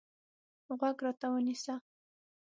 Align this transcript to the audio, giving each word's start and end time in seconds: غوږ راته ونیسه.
غوږ 0.77 0.97
راته 1.05 1.27
ونیسه. 1.31 1.73